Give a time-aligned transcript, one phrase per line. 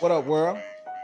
[0.00, 0.58] What up, world?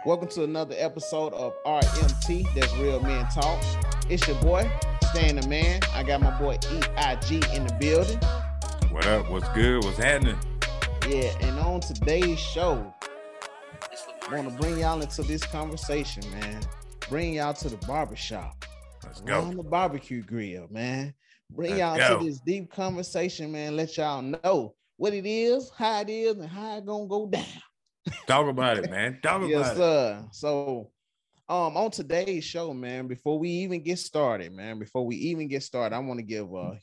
[0.05, 2.53] Welcome to another episode of RMT.
[2.55, 3.63] That's Real Men Talk.
[4.11, 4.69] It's your boy,
[5.11, 5.81] Stan the Man.
[5.95, 8.19] I got my boy EIG in the building.
[8.91, 9.31] What up?
[9.31, 9.85] What's good?
[9.85, 10.37] What's happening?
[11.09, 12.93] Yeah, and on today's show,
[14.29, 16.63] I want to bring y'all into this conversation, man.
[17.09, 18.65] Bring y'all to the barbershop.
[19.05, 19.53] Let's go.
[19.53, 21.15] the barbecue grill, man.
[21.51, 22.19] Bring Let's y'all go.
[22.19, 23.77] to this deep conversation, man.
[23.77, 27.45] Let y'all know what it is, how it is, and how it gonna go down.
[28.27, 29.19] Talk about it, man.
[29.23, 29.77] Talk about yes, it.
[29.77, 30.25] sir.
[30.33, 30.91] So,
[31.49, 35.63] um, on today's show, man, before we even get started, man, before we even get
[35.63, 36.79] started, I want to give a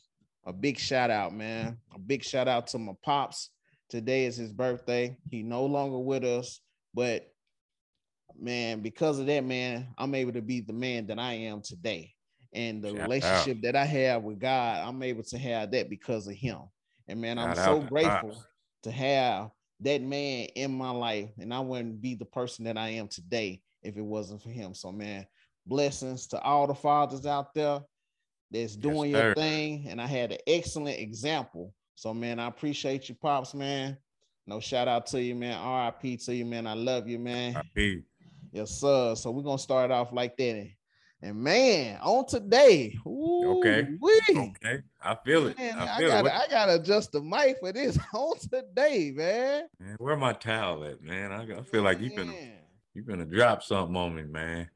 [0.46, 1.78] a big shout out, man.
[1.94, 3.50] A big shout out to my pops.
[3.90, 5.18] Today is his birthday.
[5.30, 6.62] He no longer with us,
[6.94, 7.32] but
[8.40, 12.14] man, because of that, man, I'm able to be the man that I am today.
[12.54, 13.04] And the Shout out.
[13.04, 16.60] relationship that I have with God, I'm able to have that because of him.
[17.12, 18.42] And man, I'm so grateful
[18.84, 22.90] to have that man in my life, and I wouldn't be the person that I
[22.90, 24.74] am today if it wasn't for him.
[24.74, 25.28] So, man,
[25.66, 27.82] blessings to all the fathers out there
[28.50, 29.34] that's doing your sir.
[29.36, 29.88] thing.
[29.90, 31.74] And I had an excellent example.
[31.96, 33.98] So, man, I appreciate you, pops, man.
[34.48, 35.60] No shout out to you, man.
[35.86, 36.66] RIP to you, man.
[36.66, 37.54] I love you, man.
[37.54, 38.04] RP.
[38.54, 39.16] Yes, sir.
[39.16, 40.70] So we're gonna start off like that.
[41.24, 43.88] And, man, on today, Okay.
[44.04, 44.82] Okay.
[45.04, 45.58] I feel it.
[45.58, 46.12] Man, I I, feel it.
[46.12, 49.68] gotta, What- I gotta adjust the mic for this on today, man.
[49.80, 51.32] man, where my towel at, man?
[51.32, 52.54] I, I feel like you finna Man,
[52.96, 54.68] you finna drop something on me, man.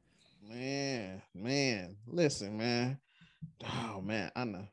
[0.48, 1.96] man, man.
[2.06, 3.00] Listen, man.
[3.64, 4.68] Oh man, I know.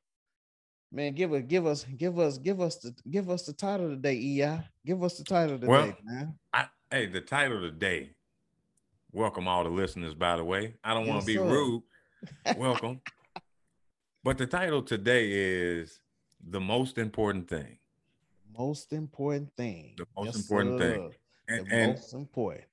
[0.91, 4.15] Man, give us, give us, give us, give us the, give us the title today,
[4.17, 4.61] EI.
[4.85, 6.35] Give us the title today, Well, man.
[6.53, 8.11] I hey, the title of the day.
[9.13, 10.75] Welcome all the listeners, by the way.
[10.83, 11.45] I don't want Yes, to be sir.
[11.45, 11.83] rude.
[12.57, 13.01] Welcome.
[14.25, 16.01] but the title today is
[16.49, 17.79] the most important thing.
[18.57, 19.95] Most important thing.
[19.99, 21.11] The most important thing.
[21.49, 22.65] And, the and most important.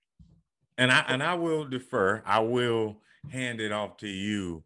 [0.78, 2.22] and I and I will defer.
[2.26, 2.98] I will
[3.30, 4.64] hand it off to you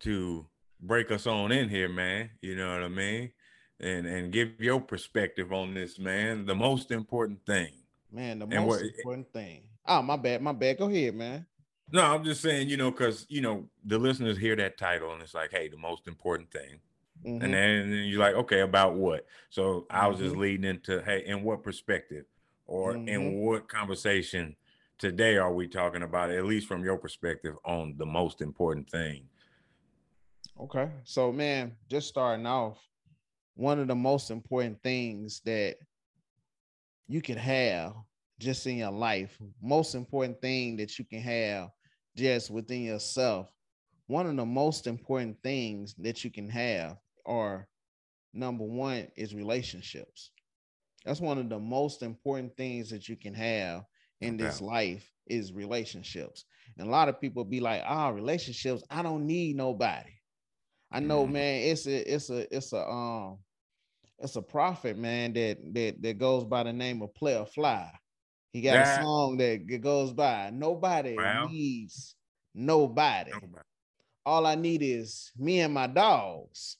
[0.00, 0.46] to
[0.80, 2.30] break us on in here, man.
[2.40, 3.32] You know what I mean?
[3.80, 6.46] And and give your perspective on this, man.
[6.46, 7.72] The most important thing.
[8.10, 9.64] Man, the most what- important thing.
[9.86, 10.78] Oh, my bad, my bad.
[10.78, 11.46] Go ahead, man.
[11.90, 15.20] No, I'm just saying, you know, because you know the listeners hear that title and
[15.22, 16.80] it's like, hey, the most important thing,
[17.24, 17.42] Mhm.
[17.42, 19.26] and then, and then you're like, okay, about what?
[19.50, 20.38] So I was just Mhm.
[20.40, 22.24] leading into, hey, in what perspective,
[22.66, 23.42] or in Mhm.
[23.42, 24.56] what conversation
[24.98, 26.30] today are we talking about?
[26.30, 29.28] At least from your perspective on the most important thing.
[30.58, 30.90] Okay.
[31.04, 32.78] So, man, just starting off,
[33.54, 35.76] one of the most important things that
[37.08, 37.94] you could have
[38.42, 41.70] just in your life, most important thing that you can have
[42.16, 43.48] just within yourself,
[44.06, 47.68] one of the most important things that you can have are
[48.34, 50.30] number one is relationships.
[51.04, 53.84] That's one of the most important things that you can have
[54.20, 56.44] in this life is relationships.
[56.78, 60.10] And a lot of people be like, ah, relationships, I don't need nobody.
[60.92, 61.32] I know, Mhm.
[61.32, 63.38] man, it's a it's a it's a um
[64.18, 67.90] it's a prophet, man, that that that goes by the name of Playa Fly.
[68.52, 70.50] He got That- a song that goes by.
[70.52, 71.48] Nobody Wow.
[71.48, 72.16] needs
[72.54, 73.30] nobody.
[73.32, 73.64] Nobody.
[74.24, 76.76] All I need is me and my dogs,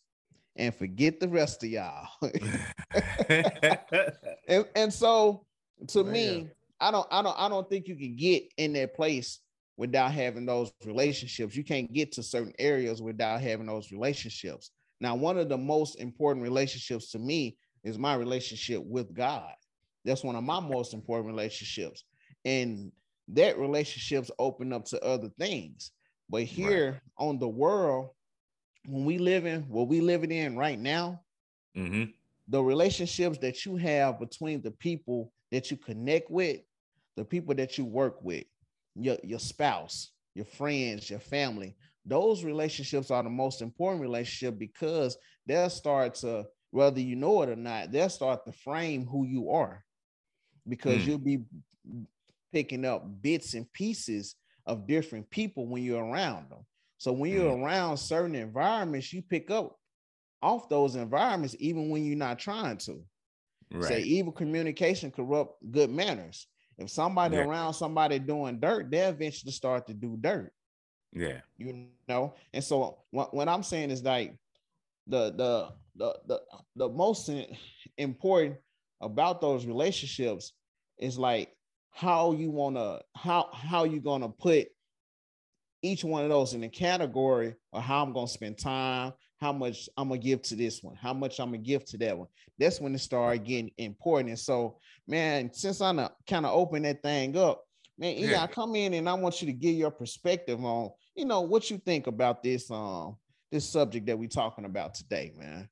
[0.55, 2.06] and forget the rest of y'all.
[4.49, 5.44] and, and so
[5.88, 6.12] to Man.
[6.12, 6.49] me,
[6.81, 9.41] I don't I don't I don't think you can get in that place
[9.77, 11.56] without having those relationships.
[11.56, 14.71] You can't get to certain areas without having those relationships.
[15.00, 19.53] Now, one of the most important relationships to me is my relationship with God.
[20.05, 22.05] That's one of my most important relationships.
[22.45, 22.93] And
[23.29, 25.93] that relationships open up to other things.
[26.29, 28.11] But here on the world,
[28.87, 31.21] when we live in what we living in right now,
[31.75, 32.05] hmm
[32.49, 36.61] the relationships that you have between the people that you connect with,
[37.17, 38.45] the people that you work with,
[38.97, 45.17] your, your spouse, your friends, your family, those relationships are the most important relationship because
[45.47, 49.51] they'll start to, whether you know it or not, they'll start to frame who you
[49.51, 49.84] are
[50.68, 51.06] because Mm.
[51.06, 51.38] you'll be
[52.53, 54.36] picking up bits and pieces
[54.66, 56.64] of different people when you're around them.
[56.98, 59.78] So when you're around certain environments, you pick up
[60.41, 63.04] off those environments even when you're not trying to.
[63.72, 63.84] Right.
[63.88, 66.47] Say evil communication corrupt good manners.
[66.78, 67.44] If somebody Yeah.
[67.44, 70.53] around somebody doing dirt, they'll eventually start to do dirt.
[71.12, 71.41] Yeah.
[71.59, 74.36] You know, and so what, what I'm saying is like
[75.06, 76.42] the the the the
[76.76, 77.30] the most
[77.97, 78.59] important
[79.03, 80.53] about those relationships
[80.99, 81.53] is like
[81.91, 84.69] how you want to how how you going to put
[85.83, 89.13] each one of those in a category or how I'm going to spend time,
[89.43, 92.16] how much I'm gonna give to this one, how much I'm gonna give to that
[92.16, 92.28] one.
[92.59, 94.28] That's when it started getting important.
[94.28, 94.78] And so,
[95.09, 95.97] man, since I'm
[96.28, 97.65] kind of open that thing up,
[97.98, 101.25] man, yeah, I come in and I want you to give your perspective on, you
[101.25, 103.16] know, what you think about this um
[103.51, 105.69] this subject that we're talking about today, man.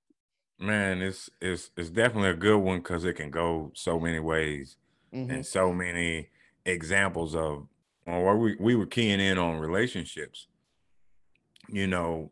[0.60, 4.76] Man, it's it's it's definitely a good one because it can go so many ways
[5.12, 5.30] mm-hmm.
[5.30, 6.28] and so many
[6.66, 7.66] examples of
[8.06, 10.48] or we, we were keying in on relationships.
[11.68, 12.30] You know,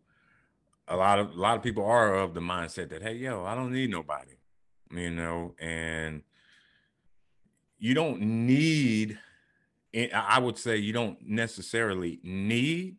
[0.87, 3.55] a lot of a lot of people are of the mindset that hey, yo, I
[3.55, 4.37] don't need nobody,
[4.91, 6.23] you know, and
[7.79, 9.19] you don't need
[10.13, 12.97] I would say you don't necessarily need,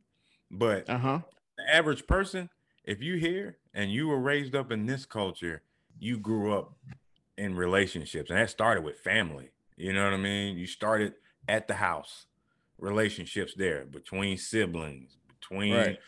[0.50, 1.20] but uh-huh.
[1.56, 2.50] the average person,
[2.84, 5.62] if you hear and you were raised up in this culture,
[6.00, 6.74] you grew up
[7.38, 9.50] in relationships, and that started with family.
[9.78, 10.58] You know what I mean?
[10.58, 11.14] You started
[11.48, 12.26] at the house,
[12.78, 16.00] relationships there between siblings, between right.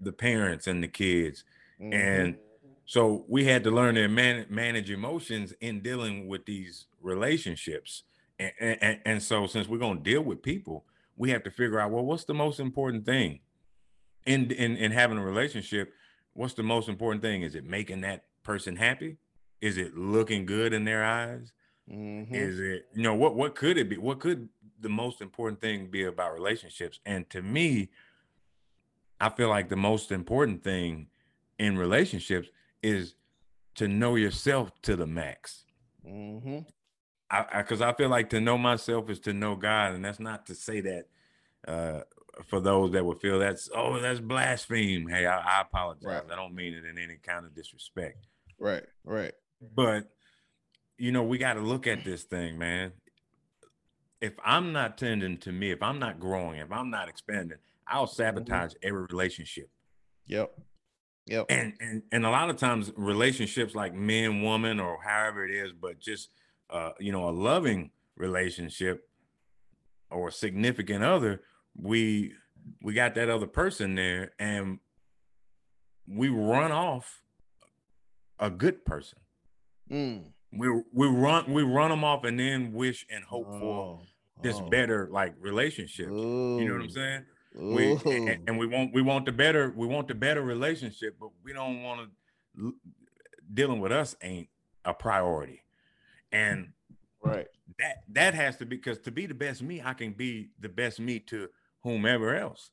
[0.00, 1.44] the parents and the kids.
[1.80, 1.92] Mm-hmm.
[1.92, 2.36] And
[2.86, 8.02] so we had to learn to man- manage emotions in dealing with these relationships.
[8.38, 10.84] And, and, and so since we're going to deal with people,
[11.16, 13.40] we have to figure out, well, what's the most important thing
[14.26, 15.92] in, in, in having a relationship?
[16.34, 17.42] What's the most important thing?
[17.42, 19.16] Is it making that person happy?
[19.60, 21.52] Is it looking good in their eyes?
[21.90, 22.34] Mm-hmm.
[22.34, 23.96] Is it, you know, what what could it be?
[23.96, 24.48] What could
[24.80, 27.00] the most important thing be about relationships?
[27.04, 27.90] And to me,
[29.20, 31.08] I feel like the most important thing
[31.58, 32.48] in relationships
[32.82, 33.14] is
[33.74, 35.64] to know yourself to the max.
[36.06, 36.60] Mm-hmm.
[37.30, 40.20] I because I, I, feel like to know myself is to know God, and that's
[40.20, 41.06] not to say that
[41.68, 42.00] uh,
[42.46, 45.08] for those that would feel that's oh that's blaspheme.
[45.08, 46.04] Hey, I, I apologize.
[46.04, 46.22] Right.
[46.30, 48.26] I don't mean it in any kind of disrespect.
[48.58, 49.32] Right, right.
[49.74, 50.10] But
[50.98, 52.92] you know, we got to look at this thing, man.
[54.20, 58.06] If I'm not tending to me, if I'm not growing, if I'm not expanding, I'll
[58.06, 58.14] mm-hmm.
[58.14, 58.88] sabotage mm-hmm.
[58.88, 59.70] every relationship.
[60.26, 60.52] Yep.
[61.26, 61.46] Yep.
[61.48, 65.72] And and and a lot of times relationships like man, woman, or however it is,
[65.72, 66.30] but just
[66.70, 69.08] uh, you know, a loving relationship
[70.10, 71.42] or a significant other,
[71.76, 72.32] we
[72.82, 74.78] we got that other person there and
[76.06, 77.22] we run off
[78.38, 79.18] a good person.
[79.90, 84.00] Mm we we run we run them off and then wish and hope oh, for
[84.42, 84.68] this oh.
[84.68, 86.08] better like relationship.
[86.08, 87.24] You know what I'm saying?
[87.54, 91.30] We and, and, we want we want the better we want the better relationship, but
[91.44, 92.10] we don't want
[92.56, 92.74] to
[93.52, 94.48] dealing with us ain't
[94.84, 95.62] a priority.
[96.32, 96.72] And
[97.22, 97.46] right
[97.78, 100.68] that that has to be because to be the best me, I can be the
[100.68, 101.48] best me to
[101.82, 102.70] whomever else.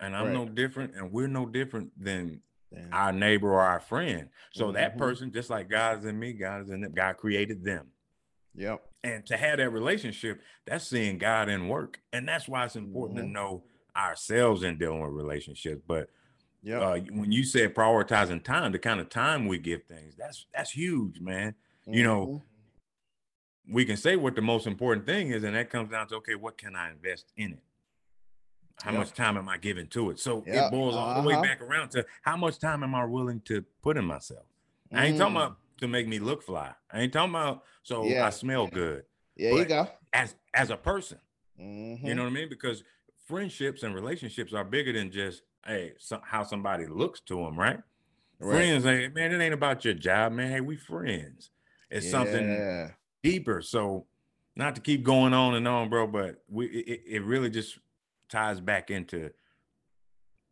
[0.00, 0.34] And I'm right.
[0.34, 2.40] no different, and we're no different than
[2.72, 2.88] Damn.
[2.92, 4.28] our neighbor or our friend.
[4.52, 4.74] So mm-hmm.
[4.74, 6.92] that person, just like God is in me, God is in them.
[6.92, 7.86] God created them.
[8.54, 8.82] Yep.
[9.04, 13.18] And to have that relationship, that's seeing God in work, and that's why it's important
[13.18, 13.28] mm-hmm.
[13.28, 13.62] to know
[13.96, 15.82] ourselves in dealing with relationships.
[15.86, 16.10] But
[16.62, 20.46] yeah, uh, when you said prioritizing time, the kind of time we give things, that's
[20.54, 21.54] that's huge, man.
[21.82, 21.94] Mm-hmm.
[21.94, 23.74] You know, mm-hmm.
[23.74, 26.34] we can say what the most important thing is, and that comes down to okay,
[26.34, 27.62] what can I invest in it?
[28.82, 29.00] How yep.
[29.00, 30.20] much time am I giving to it?
[30.20, 30.66] So yep.
[30.66, 31.20] it boils all uh-huh.
[31.20, 31.42] the way uh-huh.
[31.42, 34.44] back around to how much time am I willing to put in myself?
[34.92, 35.44] I ain't talking mm.
[35.44, 36.72] about to make me look fly.
[36.90, 38.26] I ain't talking about so yeah.
[38.26, 39.04] I smell good.
[39.36, 39.88] Yeah, you go.
[40.12, 41.18] As as a person,
[41.60, 42.06] mm-hmm.
[42.06, 42.48] you know what I mean?
[42.48, 42.84] Because
[43.26, 47.78] friendships and relationships are bigger than just hey so, how somebody looks to them, right?
[48.38, 48.56] right?
[48.56, 50.50] Friends, hey, man, it ain't about your job, man.
[50.50, 51.50] Hey, we friends.
[51.90, 52.12] It's yeah.
[52.12, 53.60] something deeper.
[53.62, 54.06] So,
[54.56, 57.78] not to keep going on and on, bro, but we it, it really just
[58.28, 59.30] ties back into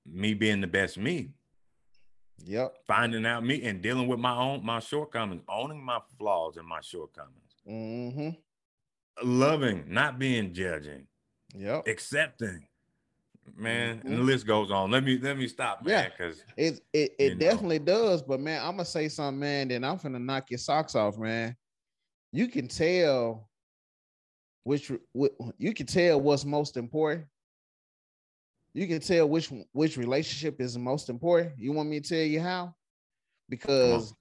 [0.05, 1.31] me being the best me.
[2.45, 2.75] Yep.
[2.87, 6.81] Finding out me and dealing with my own my shortcomings, owning my flaws and my
[6.81, 7.55] shortcomings.
[7.69, 8.31] Mm-hmm.
[9.25, 11.07] Loving, not being judging.
[11.55, 11.89] Yep.
[11.89, 12.67] Accepting.
[13.57, 14.09] Man, mm-hmm.
[14.09, 14.91] and the list goes on.
[14.91, 15.93] Let me let me stop, man.
[15.93, 16.09] Yeah.
[16.09, 17.85] Because it it, it definitely know.
[17.85, 18.23] does.
[18.23, 19.69] But man, I'm gonna say something, man.
[19.69, 21.57] Then I'm gonna knock your socks off, man.
[22.33, 23.49] You can tell
[24.65, 27.27] which, which you can tell what's most important
[28.77, 31.55] you can tell which which relationship is the most important.
[31.57, 32.75] You want me to tell you how?
[33.49, 34.13] Because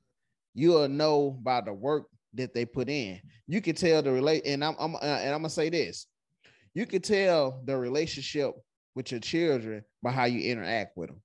[0.53, 3.19] you'll know by the work that they put in.
[3.47, 6.07] You can tell the relate, and I'm, I'm uh, and I'm gonna say this:
[6.73, 8.53] you can tell the relationship
[8.95, 11.21] with your children by how you interact with them.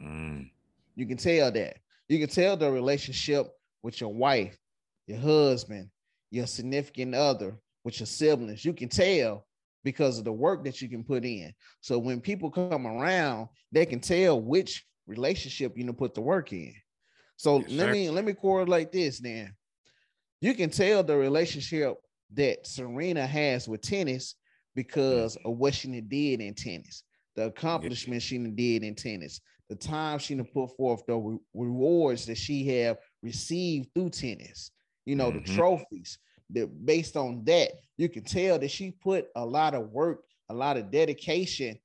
[0.00, 0.50] Mm.
[0.94, 1.78] You can tell that.
[2.08, 3.48] You can tell the relationship
[3.82, 4.56] with your wife,
[5.08, 5.90] your husband,
[6.30, 8.64] your significant other, with your siblings.
[8.64, 9.47] You can tell
[9.84, 11.52] because of the work that you can put in.
[11.80, 16.52] So when people come around, they can tell which relationship you know put the work
[16.52, 16.74] in.
[17.36, 17.92] So yes, let sir.
[17.92, 19.54] me let me correlate this then.
[20.40, 21.96] You can tell the relationship
[22.34, 24.34] that Serena has with tennis
[24.74, 25.50] because mm-hmm.
[25.50, 27.02] of what she did in tennis,
[27.34, 32.38] the accomplishments she did in tennis, the time she put forth, the re- rewards that
[32.38, 34.70] she have received through tennis,
[35.04, 35.44] you know, mm-hmm.
[35.44, 36.18] the trophies.
[36.50, 40.54] That based on that, you can tell that she put a lot of work, a
[40.54, 41.78] lot of dedication,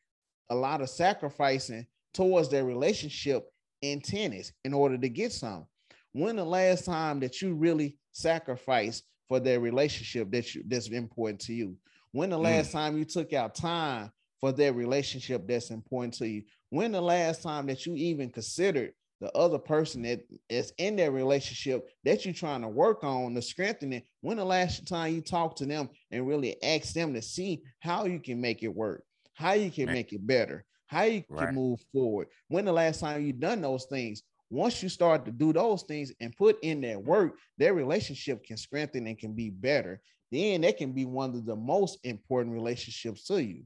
[0.50, 3.46] a lot of sacrificing towards their relationship
[3.82, 5.66] in tennis in order to get some.
[6.14, 11.42] When the last time that you really sacrificed for their relationship that you, that's important
[11.42, 11.76] to you?
[12.12, 12.74] When the last mm.
[12.74, 16.44] time you took out time for their relationship that's important to you?
[16.70, 21.12] When the last time that you even considered the other person that is in that
[21.12, 24.06] relationship that you're trying to work on to strengthen it?
[24.22, 28.06] When the last time you talked to them and really asked them to see how
[28.06, 29.04] you can make it work,
[29.34, 29.94] how you can right.
[29.94, 31.54] make it better, how you can right.
[31.54, 32.28] move forward?
[32.48, 34.24] When the last time you done those things?
[34.50, 38.56] Once you start to do those things and put in that work, their relationship can
[38.56, 40.00] strengthen and can be better.
[40.32, 43.64] Then that can be one of the most important relationships to you.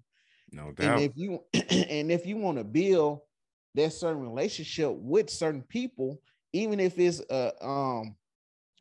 [0.51, 0.99] No doubt.
[0.99, 3.19] And if you and if you want to build
[3.77, 6.21] that certain relationship with certain people,
[6.53, 8.15] even if it's a um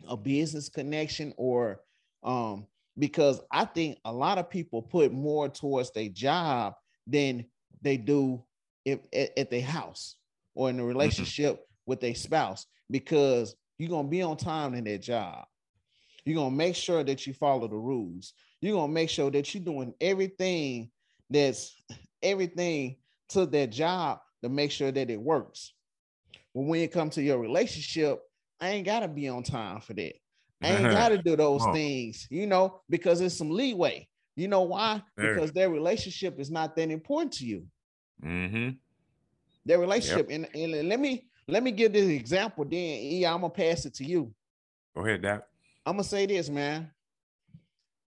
[0.08, 1.80] a business connection or
[2.22, 2.66] um
[2.98, 6.74] because I think a lot of people put more towards their job
[7.06, 7.44] than
[7.82, 8.42] they do
[8.84, 10.16] if at, at their house
[10.54, 10.88] or in a mm-hmm.
[10.88, 11.72] relationship mm-hmm.
[11.86, 15.44] with their spouse because you're gonna be on time in that job.
[16.24, 18.32] You're gonna make sure that you follow the rules.
[18.60, 20.90] You're gonna make sure that you're doing everything
[21.28, 21.74] that's
[22.22, 22.96] everything
[23.28, 25.72] to their job to make sure that it works.
[26.54, 28.20] But when it comes to your relationship,
[28.60, 30.14] I ain't gotta be on time for that.
[30.62, 31.72] I ain't gotta do those oh.
[31.72, 34.08] things, you know, because it's some leeway.
[34.36, 35.02] You know why?
[35.16, 35.34] There.
[35.34, 37.66] Because their relationship is not that important to you.
[38.24, 38.70] Mm-hmm.
[39.64, 40.46] Their relationship, yep.
[40.54, 42.64] and, and let me let me give this example.
[42.64, 44.32] Then, yeah, I'm gonna pass it to you.
[44.94, 45.42] Go ahead, Dad.
[45.84, 46.90] I'm gonna say this, man.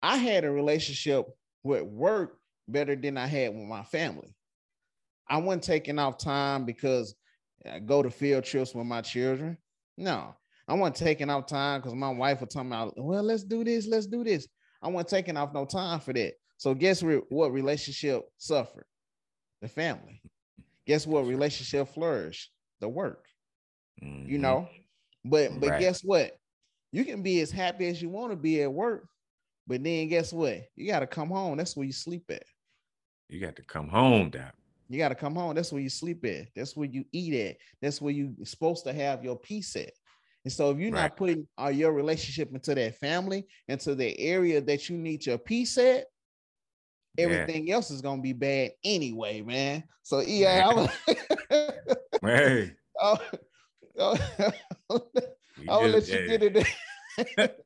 [0.02, 1.26] I had a relationship
[1.62, 2.38] with work
[2.68, 4.34] better than I had with my family.
[5.28, 7.14] I wasn't taking off time because
[7.70, 9.56] I go to field trips with my children.
[9.96, 10.34] No,
[10.68, 13.86] I wasn't taking off time because my wife was talking about, well, let's do this,
[13.86, 14.48] let's do this.
[14.82, 16.34] I wasn't taking off no time for that.
[16.56, 18.86] So guess what relationship suffered?
[19.62, 20.20] The family.
[20.86, 22.50] Guess what relationship flourished?
[22.80, 23.24] The work.
[24.02, 24.28] Mm-hmm.
[24.28, 24.68] You know,
[25.24, 25.80] but but right.
[25.80, 26.32] guess what?
[26.92, 29.08] You can be as happy as you want to be at work,
[29.66, 30.62] but then guess what?
[30.76, 31.56] You got to come home.
[31.56, 32.44] That's where you sleep at.
[33.28, 34.54] You got to come home, Doc.
[34.88, 35.54] You got to come home.
[35.54, 36.48] That's where you sleep at.
[36.54, 37.56] That's where you eat at.
[37.80, 39.92] That's where you're supposed to have your peace at.
[40.44, 41.02] And so if you're right.
[41.02, 45.38] not putting uh, your relationship into that family, into the area that you need your
[45.38, 46.04] peace at,
[47.18, 47.74] everything yeah.
[47.74, 49.84] else is gonna be bad anyway, man.
[50.02, 50.90] So yeah, I was
[52.22, 52.72] hey.
[53.00, 53.18] Oh,
[53.98, 54.18] oh,
[55.68, 56.38] I'll let you hey.
[56.38, 57.60] get it.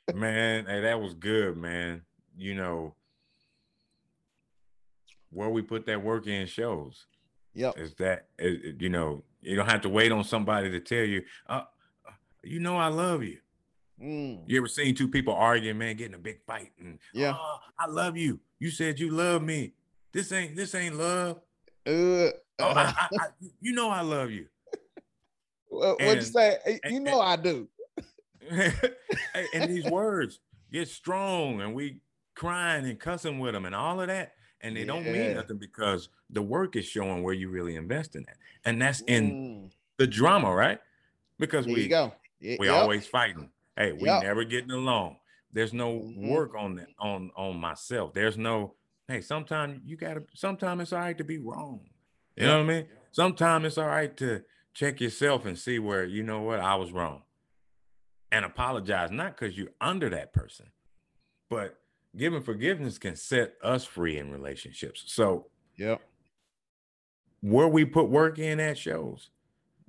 [0.14, 2.02] man, hey, that was good, man.
[2.36, 2.94] You know,
[5.30, 7.06] where we put that work in shows.
[7.54, 7.78] Yep.
[7.78, 11.62] Is that you know you don't have to wait on somebody to tell you, uh,
[12.42, 13.38] you know I love you.
[14.02, 14.42] Mm.
[14.46, 17.86] You ever seen two people arguing, man, getting a big fight, and yeah, oh, I
[17.86, 18.38] love you.
[18.60, 19.72] You said you love me.
[20.12, 21.38] This ain't this ain't love.
[21.86, 23.26] Uh, oh, I, I, I,
[23.60, 24.46] you know I love you.
[25.70, 26.56] What, what'd you say?
[26.66, 27.68] You and, know and, I do.
[29.54, 30.40] and these words
[30.72, 32.00] get strong, and we
[32.34, 34.86] crying and cussing with them, and all of that and they yeah.
[34.86, 38.80] don't mean nothing because the work is showing where you really invest in it, and
[38.80, 39.70] that's in mm.
[39.96, 40.80] the drama, right?
[41.38, 42.12] Because there we go.
[42.40, 42.74] we yep.
[42.74, 43.50] always fighting.
[43.76, 44.22] Hey, we yep.
[44.22, 45.16] never getting along.
[45.52, 46.28] There's no mm-hmm.
[46.28, 48.12] work on that on on myself.
[48.12, 48.74] There's no
[49.06, 49.20] hey.
[49.20, 50.24] Sometimes you gotta.
[50.34, 51.80] Sometimes it's all right to be wrong.
[52.36, 52.46] You yep.
[52.46, 52.86] know what I mean?
[53.12, 54.42] Sometimes it's all right to
[54.74, 57.22] check yourself and see where you know what I was wrong,
[58.30, 59.10] and apologize.
[59.10, 60.66] Not because you're under that person,
[61.48, 61.78] but
[62.18, 65.04] giving forgiveness can set us free in relationships.
[65.06, 65.46] So,
[65.76, 66.02] yep.
[67.40, 69.30] Where we put work in at shows.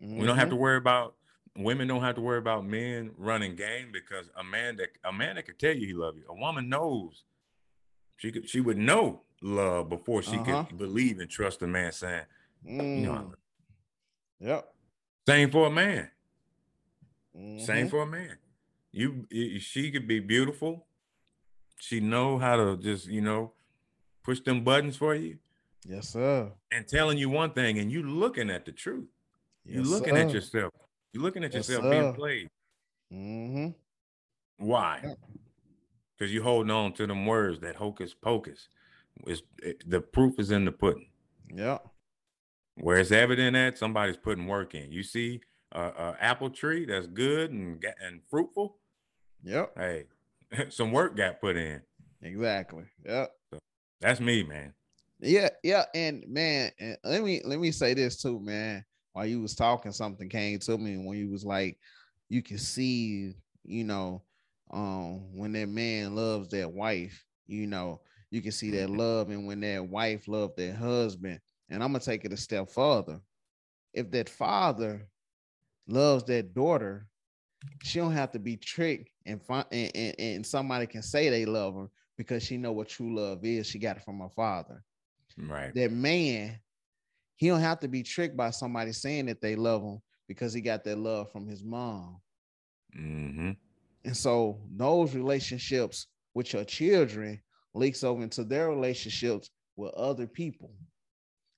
[0.01, 0.19] Mm-hmm.
[0.19, 0.61] We don't have to mm-hmm.
[0.61, 1.15] worry about
[1.57, 5.35] women don't have to worry about men running game because a man that a man
[5.35, 6.23] that could tell you he love you.
[6.29, 7.23] A woman knows
[8.17, 10.65] she could she would know love before she uh-huh.
[10.65, 12.23] could believe and trust a man saying,
[12.65, 12.99] mm.
[12.99, 13.11] you know.
[13.11, 13.33] Mm.
[14.41, 14.73] Yep.
[15.27, 16.09] Same for a man.
[17.35, 17.65] Mm-hmm.
[17.65, 18.37] Same for a man.
[18.91, 19.25] You
[19.59, 20.85] she could be beautiful
[21.79, 23.53] she know how to just you know
[24.23, 25.37] push them buttons for you.
[25.87, 26.51] Yes, sir.
[26.71, 29.07] And telling you one thing, and you looking at the truth.
[29.65, 30.21] Yes, you looking sir.
[30.21, 30.73] at yourself.
[31.13, 31.89] You're looking at yes, yourself sir.
[31.89, 32.49] being played.
[33.13, 33.67] Mm-hmm.
[34.65, 35.15] Why?
[36.17, 38.67] Because you holding on to them words that hocus pocus.
[39.25, 41.07] Is it, the proof is in the pudding.
[41.53, 41.79] Yeah.
[42.75, 44.91] Where it's evident at somebody's putting work in.
[44.91, 48.77] You see a, a apple tree that's good and and fruitful.
[49.43, 49.71] Yep.
[49.77, 50.05] Hey,
[50.69, 51.81] some work got put in.
[52.21, 52.83] Exactly.
[53.05, 53.27] Yeah.
[53.53, 53.59] So
[54.01, 54.73] that's me, man.
[55.21, 58.85] Yeah, yeah, and man, and let me let me say this too, man.
[59.13, 61.77] While you was talking, something came to me when you was like,
[62.29, 63.33] you can see,
[63.65, 64.23] you know,
[64.71, 68.01] um, when that man loves that wife, you know,
[68.31, 68.97] you can see that Mhm.
[68.97, 71.41] love, and when that wife loved their husband.
[71.69, 73.21] And I'm gonna take it a step further.
[73.93, 75.09] If that father
[75.87, 77.07] loves that daughter,
[77.83, 81.45] she don't have to be tricked and find and, and, and somebody can say they
[81.45, 83.67] love her because she know what true love is.
[83.67, 84.83] She got it from her father
[85.37, 85.73] Right.
[85.75, 86.59] that man,
[87.37, 90.61] he don't have to be tricked by somebody saying that they love him because he
[90.61, 92.19] got that love from his mom.
[92.97, 93.51] Mm-hmm.
[94.05, 97.41] And so those relationships with your children
[97.73, 100.73] leaks over into their relationships with other people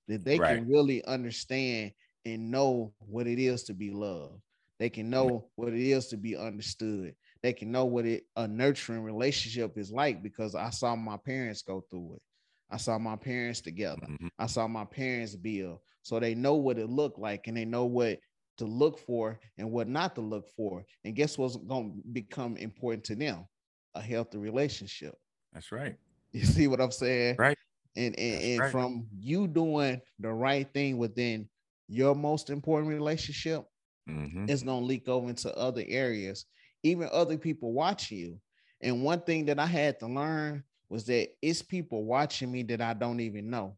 [0.08, 0.58] that they Right.
[0.58, 1.92] can really understand
[2.24, 4.40] and know what it is to be loved.
[4.78, 7.14] They can know what it is to be understood.
[7.42, 11.62] They can know what it a nurturing relationship is like because I saw my parents
[11.62, 12.22] go through it.
[12.70, 14.08] I saw my parents together.
[14.08, 14.30] Mhm.
[14.38, 15.80] I saw my parents build.
[16.02, 18.18] So they know what it looked like and they know what
[18.58, 20.84] to look for and what not to look for.
[21.04, 23.46] And guess what's going to become important to them?
[23.94, 25.14] A healthy relationship.
[25.52, 25.96] That's right.
[26.32, 27.38] You see what I'm saying?
[27.38, 27.58] Right.
[27.96, 28.70] And and, and right.
[28.70, 31.48] from you doing the right thing within
[31.88, 33.64] your most important relationship,
[34.08, 34.46] Mm-hmm.
[34.48, 36.46] it's gonna leak over into other areas,
[36.82, 38.40] even other people watching you.
[38.80, 42.80] And one thing that I had to learn was that it's people watching me that
[42.80, 43.76] I don't even know.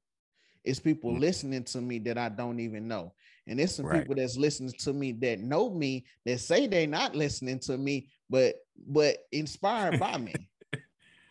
[0.64, 1.18] It's people Mhm.
[1.18, 3.14] listening to me that I don't even know.
[3.46, 3.88] And it's some Right.
[3.88, 8.10] people that's listening to me that know me that say they're not listening to me,
[8.28, 8.56] but
[8.86, 10.48] but inspired by me.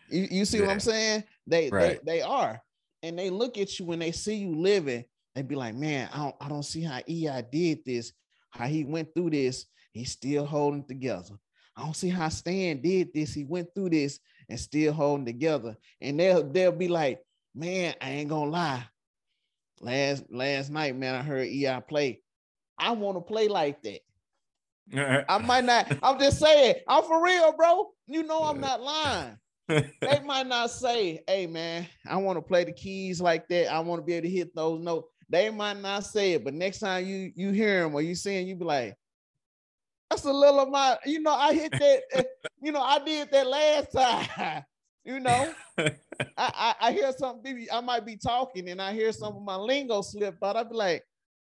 [0.08, 1.24] You, you see what I'm saying?
[1.46, 1.98] They, Right.
[1.98, 2.60] they they are,
[3.02, 5.04] and they look at you when they see you living.
[5.34, 8.12] They be like, man, I don't I don't see how EI did this,
[8.50, 9.66] how he went through this.
[9.92, 11.34] He's still holding together.
[11.76, 13.34] I don't see how Stan did this.
[13.34, 15.76] He went through this and still holding together.
[16.00, 17.20] And they'll they'll be like,
[17.54, 18.84] man, I ain't gonna lie.
[19.80, 22.20] Last last night, man, I heard EI play.
[22.78, 24.00] I want to play like that.
[25.28, 25.92] I might not.
[26.02, 26.76] I'm just saying.
[26.86, 27.90] I'm for real, bro.
[28.06, 29.38] You know I'm not lying
[29.68, 33.72] they might not say, "Hey, man, I want to play the keys like that.
[33.72, 36.52] I want to be able to hit those notes." They might not say it, but
[36.52, 38.96] next time you you hear them or you see them, you be like,
[40.14, 42.02] "That's a little of my." You know, I hit that.
[42.12, 42.22] eh,
[42.62, 44.64] you know, I did that last time.
[45.04, 45.88] you know, I,
[46.38, 47.66] I I hear something.
[47.72, 50.56] I might be talking and I hear some of my lingo slip out.
[50.56, 51.04] I'd be like.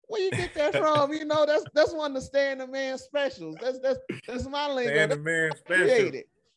[0.08, 1.12] Where you get that from?
[1.12, 3.56] You know, that's that's one of the Stan the Man specials.
[3.60, 4.92] That's that's that's my lingo.
[4.94, 5.86] Stan the Man special.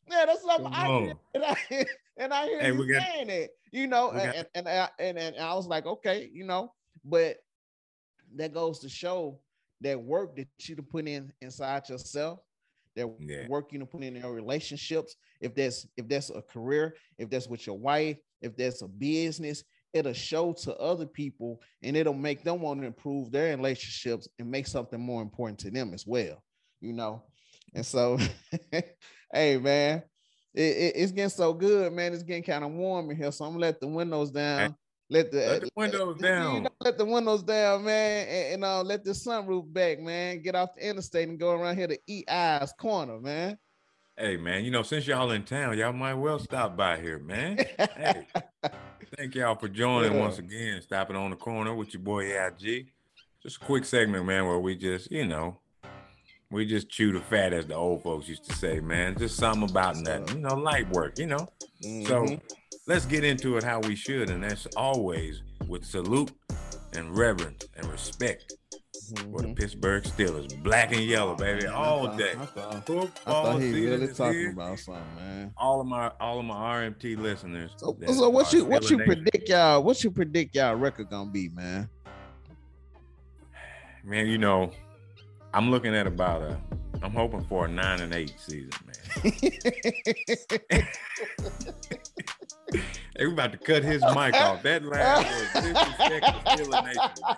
[0.08, 1.14] Yeah, that's something I.
[1.34, 1.56] And I,
[2.18, 5.36] and I hear Hey, you got- saying it, you know, and, and, I, and and
[5.38, 7.38] I was like, okay, you know, but
[8.36, 9.40] that goes to show
[9.82, 12.40] that work that you to put in inside yourself,
[12.96, 13.48] that Yeah.
[13.48, 15.16] work you to put in your relationships.
[15.42, 19.64] If that's if that's a career, if that's with your wife, if that's a business,
[19.94, 24.50] it'll show to other people and it'll make them want to improve their relationships and
[24.50, 26.44] make something more important to them as well,
[26.82, 27.24] you know.
[27.74, 28.18] And so,
[29.34, 30.04] hey man,
[30.54, 32.14] it, it- it's getting so good, man.
[32.14, 34.76] It's getting kind of warm in here, so I'm gonna let the windows down.
[35.12, 36.68] Let the, Let the windows you know, down.
[36.82, 40.42] let the windows down, man, and, and uh, let the sunroof back, man.
[40.44, 43.58] Get off the interstate and go around here to EI's Corner, man.
[44.16, 47.58] Hey man, you know, since y'all in town, y'all might well stop by here, man.
[47.78, 48.28] Hey,
[49.18, 50.20] thank y'all for joining Yeah.
[50.20, 52.88] once again, stopping on the corner with your boy EIG.
[53.42, 55.58] Just a quick segment, man, where we just, you know,
[56.52, 59.16] we just chew the fat, as the old folks used to say, man.
[59.18, 61.48] Just something about nothing, you know, light work, you know.
[61.82, 62.42] So Mhm.
[62.88, 66.32] let's get into it how we should, and that's always with salute
[66.96, 68.52] and reverence and respect
[69.32, 69.56] for the Mhm.
[69.56, 72.32] Pittsburgh Steelers, black and yellow, baby, Man, all thought- day.
[72.32, 74.52] I thought, I thought he really talking here.
[74.52, 75.54] about something, man.
[75.58, 77.72] all of my all of my RMT listeners.
[77.78, 79.84] So, so what you what you Nation- predict y'all?
[79.84, 81.90] What you predict y'all record gonna be, man?
[84.04, 84.72] Man, you know,
[85.54, 86.60] I'm looking at about a.
[87.02, 90.88] I'm hoping for a nine and eight season, man.
[93.20, 94.64] They we about to cut his mic off.
[94.64, 96.32] That last was disrespect to
[96.64, 97.36] Steeler Nation, man.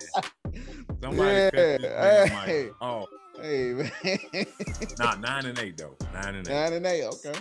[1.02, 2.65] Somebody cut this hey.
[2.65, 3.10] mic off.
[3.41, 4.45] hey man,
[5.00, 5.95] Nah, nine and eight though.
[6.13, 6.54] Nine and eight.
[6.54, 7.04] nine and eight.
[7.06, 7.34] Okay.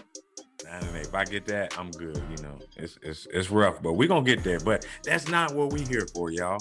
[0.65, 1.07] Nine and eight.
[1.07, 2.17] If I get that, I'm good.
[2.31, 4.61] You know, it's it's it's rough, but we're gonna get there.
[4.61, 6.61] But that's not what we here for, y'all.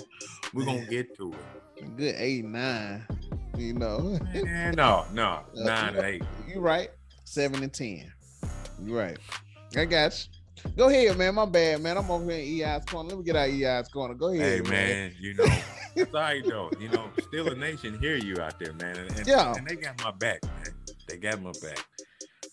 [0.53, 1.95] We're gonna get to it.
[1.95, 3.05] Good eight nine.
[3.59, 4.17] You know.
[4.33, 6.23] Man, no, no, uh, nine and eight.
[6.47, 6.89] You right.
[7.25, 8.11] Seven and ten.
[8.83, 9.17] You right.
[9.75, 10.27] I got
[10.63, 10.71] you.
[10.77, 11.35] Go ahead, man.
[11.35, 11.97] My bad, man.
[11.97, 13.09] I'm over here in EI's corner.
[13.09, 14.13] Let me get out EI's corner.
[14.13, 14.41] Go ahead.
[14.41, 15.45] Hey ahead, man, you know,
[15.95, 16.69] it's all right though.
[16.79, 18.97] You know, still a Nation hear you out there, man.
[18.97, 19.53] And, and, Yeah.
[19.55, 20.73] and they got my back, man.
[21.07, 21.85] They got my back.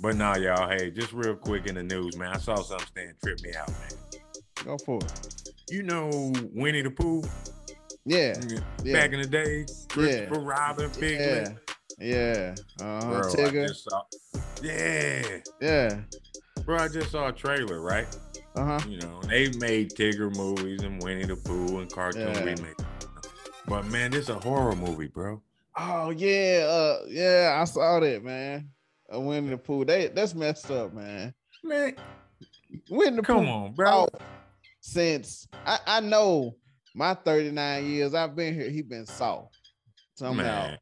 [0.00, 2.32] But nah, y'all, hey, just real quick in the news, man.
[2.32, 4.22] I saw something stand trip me out, man.
[4.64, 5.50] Go for it.
[5.70, 6.10] you know
[6.52, 7.22] Winnie the Pooh.
[8.08, 8.40] Yeah,
[8.84, 8.92] yeah.
[8.92, 10.46] back in the day, Christopher Yeah.
[10.46, 11.58] Robin, Piglet.
[11.98, 13.00] yeah, uh-huh.
[13.10, 14.02] Bro, I Tigger, just saw,
[14.62, 16.00] yeah, yeah,
[16.64, 16.78] bro.
[16.78, 18.06] I just saw a trailer, right?
[18.54, 18.88] uh huh.
[18.88, 22.44] You know, they made Tigger movies and Winnie the Pooh and cartoon Yeah.
[22.44, 22.84] remakes.
[23.66, 25.42] But man, this is a horror movie, bro.
[25.76, 28.70] Oh yeah, uh, yeah, I saw that, man.
[29.12, 31.34] Uh, Winnie the Pooh, they that's messed up, man.
[31.64, 31.96] Man,
[32.88, 33.90] Winnie the come Pooh, on, bro.
[33.90, 34.08] oh,
[34.80, 36.54] since I, I know
[36.96, 39.54] my 39 years I've been here, he been soft
[40.14, 40.42] somehow.
[40.42, 40.78] Man,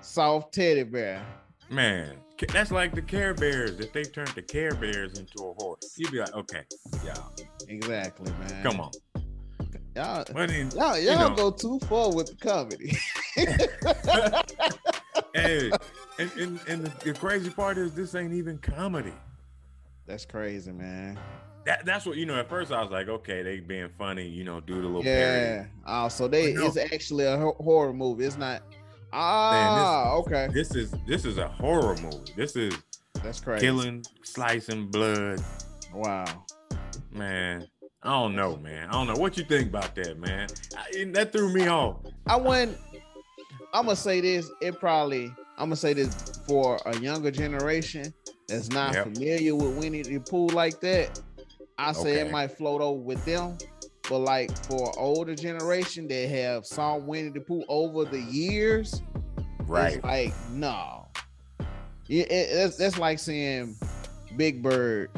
[0.00, 1.24] Soft teddy bear.
[1.70, 2.16] man,
[2.52, 3.80] that's like the Care Bears.
[3.80, 6.62] If they turned the Care Bears into a horse, you'd be like, okay,
[7.04, 7.14] yeah,
[7.66, 8.62] Exactly, man.
[8.62, 8.90] come on.
[9.96, 11.34] Y'all, But in, y'all, you y'all know.
[11.34, 12.96] go too far with the comedy.
[15.34, 15.70] hey,
[16.18, 19.14] and, and, and the, the crazy part is this ain't even comedy.
[20.06, 21.18] That's crazy, man.
[21.68, 22.34] That, that's what you know.
[22.36, 25.44] At first, I was like, okay, they being funny, you know, do the little Yeah.
[25.64, 25.68] parody.
[25.86, 26.64] Oh, so they no.
[26.66, 28.24] it's actually a horror movie.
[28.24, 28.62] It's not.
[29.12, 30.48] Ah, okay.
[30.50, 32.32] This is this is a horror movie.
[32.34, 32.74] This is
[33.22, 33.66] That's crazy.
[33.66, 35.42] killing, slicing blood,
[35.92, 36.24] Wow.
[37.12, 37.68] man.
[38.02, 38.88] I don't know, man.
[38.88, 40.48] I don't know what you think about that, man.
[40.74, 41.96] I, that threw me off.
[42.26, 42.78] I wouldn't.
[43.74, 44.48] I'm gonna say this.
[44.62, 45.26] It probably.
[45.58, 46.14] I'm gonna say this
[46.46, 48.14] for a younger generation
[48.48, 49.04] that's not Yep.
[49.12, 51.20] familiar with Winnie the Pooh like that.
[51.78, 53.56] I say it might float over with them,
[54.08, 59.02] but like for older generation that have saw Winnie the Pooh over the years,
[59.68, 59.96] Right.
[59.96, 61.06] It's like no.
[62.06, 63.76] Yeah, it, that's, that's like seeing
[64.36, 65.10] Big Bird,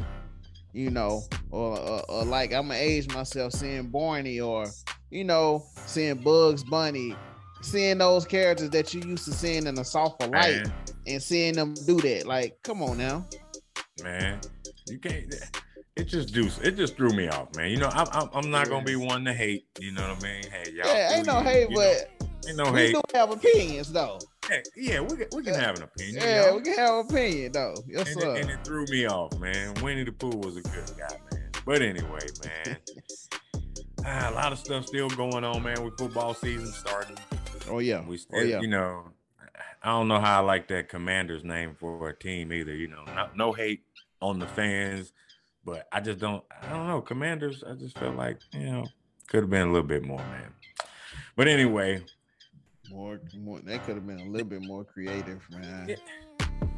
[0.73, 4.65] you know, or, or, or like I'm gonna age myself seeing Barney, or
[5.09, 7.15] you know, seeing Bugs Bunny,
[7.61, 10.73] seeing those characters that you used to seeing in a softer light, Man,
[11.07, 12.27] and seeing them do that.
[12.27, 13.25] Like, come on now.
[14.03, 14.41] man,
[14.89, 15.33] you can't.
[16.01, 16.49] It just do.
[16.63, 17.69] It just threw me off, man.
[17.69, 19.67] You know, I'm I'm, I'm not gonna be one to hate.
[19.79, 20.43] You know what I mean?
[20.51, 20.87] Hey, y'all.
[20.87, 21.93] Yeah, ain't no hate, you know.
[22.19, 22.93] but ain't no we hate.
[22.93, 24.17] do have opinions though.
[24.49, 26.23] Hey, yeah, we can, we can have an opinion.
[26.23, 26.55] Yeah, y'all.
[26.55, 27.75] we can have an opinion though.
[27.85, 28.35] Yes, and, sir.
[28.35, 29.75] it, and it threw me off, man.
[29.83, 31.51] Winnie the Pooh was a good guy, man.
[31.67, 32.77] But anyway, man,
[34.03, 35.83] ah, a lot of stuff still going on, man.
[35.83, 37.17] With football season starting,
[37.69, 38.03] oh yeah.
[38.07, 38.59] we Oh still, yeah.
[38.59, 39.03] you know,
[39.83, 42.73] I don't know how I like that commander's name for a team either.
[42.73, 43.83] You know, no, no hate
[44.19, 45.13] on the fans,
[45.65, 46.43] but I just don't.
[46.61, 47.01] I don't know.
[47.01, 48.85] Commanders, I just felt like you know
[49.27, 50.53] could have been a little bit more, man.
[51.35, 52.01] But anyway,
[52.89, 53.59] More, more.
[53.59, 55.87] They could have been a little bit more creative, man.
[55.89, 55.95] Yeah.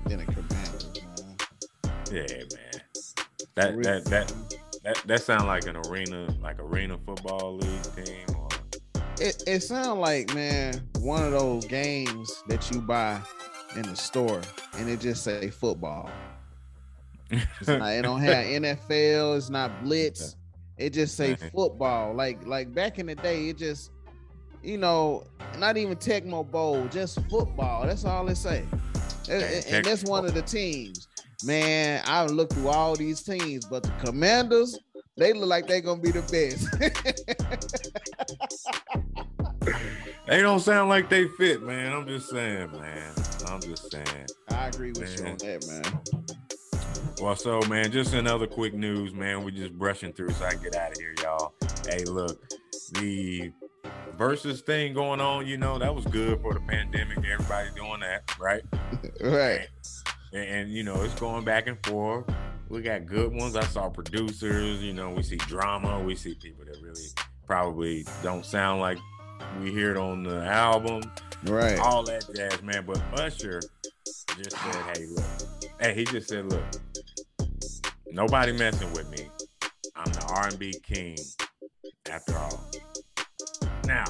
[0.05, 1.37] Than a Commanders, man.
[2.11, 2.81] yeah, man.
[3.55, 4.33] That that that
[4.83, 8.47] that that sound like an arena, like arena football league team, or
[9.19, 13.21] It it sounds like man one of those games that you buy
[13.75, 14.41] in the store
[14.77, 16.09] and it just say football.
[17.61, 19.37] It don't have NFL.
[19.37, 20.35] It's not blitz.
[20.77, 22.13] It just say football.
[22.13, 23.91] Like like back in the day, it just
[24.63, 25.23] you know
[25.59, 27.85] not even Tecmo Bowl, just football.
[27.85, 28.65] That's all it say.
[29.29, 31.07] And, Dang, and- and that's one of the teams.
[31.45, 34.79] Man, I looked through all these teams, but the Commanders,
[35.17, 36.67] they look like they're gonna be the best.
[40.25, 41.91] They don't sound like they fit, man.
[41.91, 43.11] I'm just saying, man.
[43.47, 44.27] I'm just saying.
[44.49, 45.83] I agree with you on that, man.
[47.21, 49.43] Well, so man, just another quick news, man.
[49.43, 51.54] We're just brushing through so I can get out of here, y'all.
[51.88, 52.41] Hey, look,
[52.93, 53.52] the
[54.17, 57.17] versus thing going on, you know, that was good for the pandemic.
[57.19, 58.63] Everybody doing that, right?
[59.21, 59.67] Right.
[60.34, 62.26] And, and, you know, it's going back and forth.
[62.69, 63.56] We got good ones.
[63.56, 67.08] I saw producers, you know, we see drama, we see people that really
[67.45, 68.97] probably don't sound like
[69.62, 71.04] we hear it on the album.
[71.45, 71.78] Right.
[71.80, 72.86] all that jazz, man.
[72.86, 73.62] But Usher
[74.38, 75.26] just said, "Hey, look,
[75.80, 76.63] hey." He just said, "Look,
[78.13, 79.28] nobody messing with me.
[79.95, 81.17] I'm the R&B king,
[82.10, 82.63] after all."
[83.86, 84.06] Now,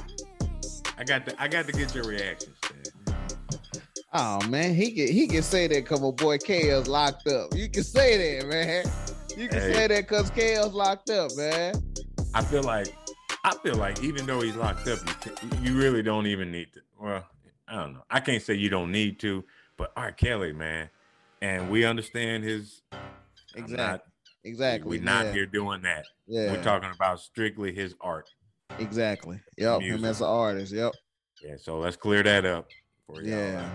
[0.98, 2.56] I got to, I got to get your reactions.
[4.16, 7.56] Oh man, he can he can say that because my boy Kels locked up.
[7.56, 8.86] You can say that, man.
[9.36, 9.74] You can Hey.
[9.74, 11.74] say that because Kels locked up, man.
[12.36, 12.94] I feel like,
[13.44, 16.82] I feel like even though he's locked up, you, you really don't even need to.
[17.00, 17.26] Well,
[17.68, 18.04] I don't know.
[18.12, 19.44] I can't say you don't need to,
[19.78, 20.12] but R.
[20.12, 20.90] Kelly, man,
[21.42, 22.84] and we understand his.
[23.56, 23.78] Exactly.
[23.78, 24.02] not-
[24.46, 24.90] Exactly.
[24.98, 25.32] We're not yeah.
[25.32, 26.06] here doing that.
[26.28, 26.52] Yeah.
[26.52, 28.28] We're talking about strictly his art.
[28.78, 29.40] exactly.
[29.58, 29.82] Yep.
[29.82, 30.74] Him as an artist.
[30.74, 30.92] Yep.
[31.42, 32.68] Yeah, so let's clear that up
[33.08, 33.30] for y'all.
[33.38, 33.70] Yeah.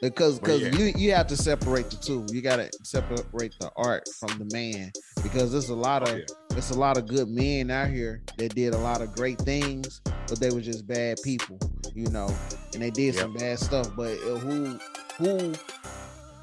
[0.00, 0.74] Because because yeah.
[0.76, 2.26] you you have to separate the two.
[2.30, 4.90] You gotta separate the art from the man
[5.22, 6.24] because there's a lot Oh, of yeah.
[6.50, 10.00] there's a lot of good men out here that did a lot of great things,
[10.28, 11.58] but they were just bad people,
[11.94, 12.28] you know,
[12.72, 13.90] and they did some bad stuff.
[13.96, 14.78] But uh, who
[15.18, 15.52] who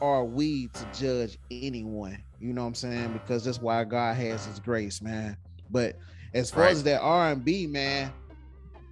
[0.02, 2.24] are we to judge anyone?
[2.40, 3.14] You know what I'm saying?
[3.14, 5.38] Because that's why God has His grace, man.
[5.70, 5.98] But
[6.34, 6.72] As far Right.
[6.72, 8.14] as that R and B, man.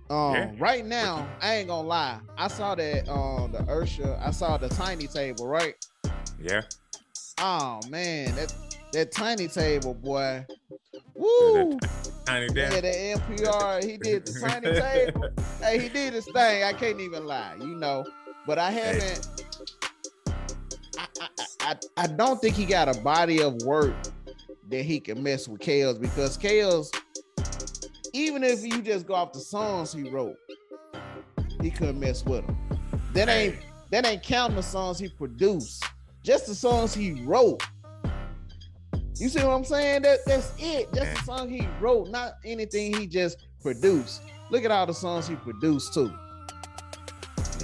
[0.09, 0.51] Um, Yeah.
[0.59, 2.19] right now, I ain't gonna lie.
[2.37, 5.75] I saw that um the Usher, I saw the tiny table, right?
[6.41, 6.63] Yeah.
[7.39, 8.51] Oh man, that
[8.91, 10.45] that tiny table, boy.
[11.15, 11.79] Woo!
[12.25, 12.81] Tiny Yeah, Desk.
[12.81, 12.87] the
[13.37, 15.25] NPR, he did the tiny table.
[15.61, 16.63] Hey, he did his thing.
[16.63, 18.05] I can't even lie, you know.
[18.47, 19.27] But I haven't.
[19.78, 19.78] I,
[21.61, 23.93] I, I, don't think he got a body of work
[24.69, 26.93] that he can mess with Kels because Kels,
[28.13, 30.35] even if you just go off the songs he wrote,
[31.61, 32.57] he couldn't mess with them.
[33.13, 33.57] That ain't
[33.91, 35.83] that ain't counting the songs he produced,
[36.23, 37.61] just the songs he wrote.
[39.15, 40.03] You see what I'm saying?
[40.03, 40.93] That that's it.
[40.93, 44.21] Just the song he wrote, not anything he just produced.
[44.49, 46.11] Look at all the songs he produced too.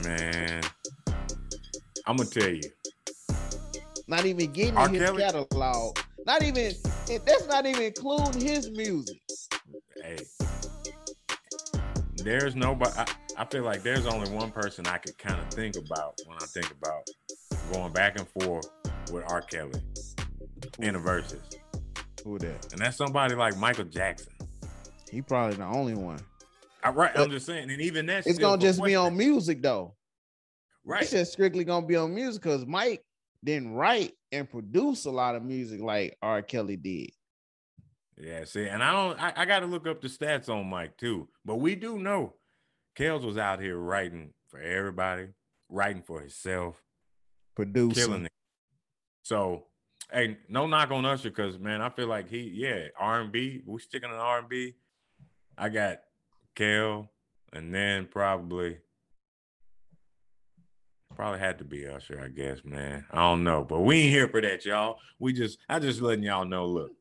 [0.04, 0.62] Man,
[2.06, 2.62] I'm gonna tell you.
[4.07, 4.87] Not even getting R.
[4.89, 5.23] his Kelly?
[5.23, 5.97] catalog.
[6.25, 6.73] Not even
[7.25, 9.19] that's not even including his music.
[10.01, 10.17] Hey,
[12.17, 12.91] there's nobody.
[12.97, 13.05] I,
[13.37, 16.45] I feel like there's only one person I could kind of think about when I
[16.45, 17.07] think about
[17.73, 18.67] going back and forth
[19.11, 19.41] with R.
[19.41, 19.81] Kelly
[20.79, 21.41] in a verses,
[22.23, 22.71] Who that?
[22.73, 24.33] and that's somebody like Michael Jackson.
[25.11, 26.19] He probably the only one.
[26.83, 29.61] I, right, But I'm just saying, and even that's It's gonna just be on music
[29.61, 29.95] though.
[30.83, 31.09] It's right?
[31.09, 33.03] just strictly gonna be on music because Mike
[33.45, 36.41] didn't write and produce a lot of music like R.
[36.41, 37.12] Kelly did.
[38.17, 39.21] Yeah, see, and I don't.
[39.21, 42.34] I, I got to look up the stats on Mike too, but we do know
[42.97, 45.27] Kels was out here writing for everybody,
[45.69, 46.81] writing for himself.
[47.55, 48.03] Producing.
[48.03, 48.31] killing it.
[49.23, 49.65] So,
[50.12, 53.62] hey, no knock on Usher because man, I feel like he, yeah, R and B.
[53.65, 54.75] We sticking in R and B.
[55.58, 55.99] I got
[56.55, 57.10] Kel,
[57.51, 58.77] and then probably,
[61.15, 63.06] probably had to be Usher, I guess, man.
[63.12, 64.97] I don't know, but we ain't here for that, y'all.
[65.19, 66.65] We just, I just letting y'all know.
[66.65, 66.91] Look,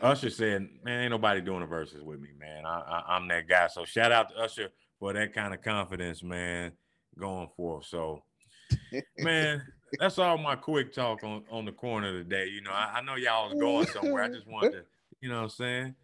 [0.00, 2.64] Usher said, man, ain't nobody doing the verses with me, man.
[2.66, 3.68] I, I, I'm that guy.
[3.68, 6.72] So shout out to Usher for that kind of confidence, man,
[7.18, 7.86] going forth.
[7.86, 8.22] So
[9.18, 9.62] man,
[9.98, 12.46] that's all my quick talk on, on the corner today.
[12.48, 14.22] You know, I, I know y'all was going somewhere.
[14.22, 14.82] I just wanted to,
[15.20, 15.94] you know what I'm saying,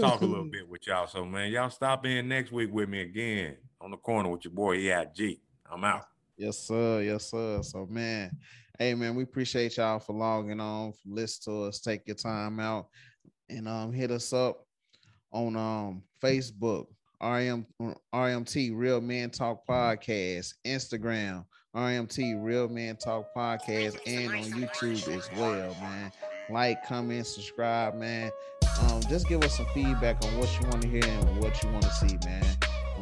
[0.00, 1.06] talk a little bit with y'all.
[1.06, 4.54] So, man, y'all stop in next week with me again on the corner with your
[4.54, 5.40] boy EIG.
[5.70, 6.06] I'm out.
[6.36, 7.02] Yes, sir.
[7.02, 7.62] Yes, sir.
[7.62, 8.30] So, man,
[8.78, 11.80] hey, man, we appreciate y'all for logging on, for listening to us.
[11.80, 12.88] Take your time out
[13.48, 14.66] and um hit us up
[15.32, 16.86] on um Facebook,
[17.22, 17.66] RM
[18.14, 21.44] RMT Real Men Talk Podcast, Instagram,
[21.74, 26.12] RMT Real Men Talk Podcast, and on YouTube as well, man.
[26.48, 28.30] Like, comment, subscribe, man.
[28.82, 31.70] Um, just give us some feedback on what you want to hear and what you
[31.70, 32.44] want to see, man.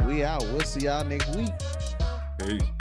[0.06, 0.42] We out.
[0.44, 1.52] We'll see y'all next week.
[2.38, 2.73] Peace.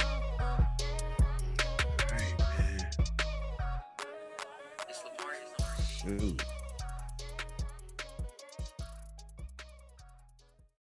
[6.04, 6.53] Shoot.